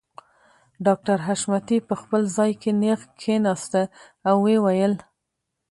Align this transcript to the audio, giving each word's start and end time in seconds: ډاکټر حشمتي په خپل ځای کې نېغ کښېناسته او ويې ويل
ډاکټر 0.85 1.17
حشمتي 1.27 1.77
په 1.87 1.93
خپل 2.01 2.21
ځای 2.37 2.51
کې 2.61 2.71
نېغ 2.81 2.99
کښېناسته 3.19 3.81
او 4.29 4.35
ويې 4.43 4.57
ويل 4.65 4.93